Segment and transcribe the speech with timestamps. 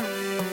[0.00, 0.49] Música